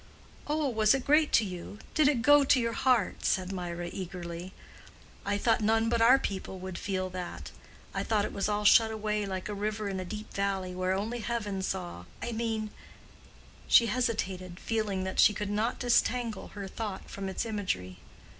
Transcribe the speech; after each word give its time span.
"Oh, 0.47 0.67
was 0.67 0.95
it 0.95 1.05
great 1.05 1.31
to 1.33 1.45
you? 1.45 1.77
Did 1.93 2.07
it 2.07 2.23
go 2.23 2.43
to 2.43 2.59
your 2.59 2.73
heart?" 2.73 3.23
said 3.23 3.51
Mirah, 3.51 3.91
eagerly. 3.93 4.51
"I 5.27 5.37
thought 5.37 5.61
none 5.61 5.89
but 5.89 6.01
our 6.01 6.17
people 6.17 6.57
would 6.57 6.79
feel 6.79 7.11
that. 7.11 7.51
I 7.93 8.01
thought 8.03 8.25
it 8.25 8.33
was 8.33 8.49
all 8.49 8.65
shut 8.65 8.89
away 8.89 9.27
like 9.27 9.47
a 9.47 9.53
river 9.53 9.89
in 9.89 9.99
a 9.99 10.03
deep 10.03 10.33
valley, 10.33 10.73
where 10.73 10.95
only 10.95 11.19
heaven 11.19 11.61
saw—I 11.61 12.31
mean—" 12.31 12.71
she 13.67 13.85
hesitated, 13.85 14.59
feeling 14.59 15.03
that 15.03 15.19
she 15.19 15.35
could 15.35 15.51
not 15.51 15.77
disentangle 15.77 16.47
her 16.55 16.67
thought 16.67 17.07
from 17.07 17.29
its 17.29 17.45
imagery. 17.45 17.99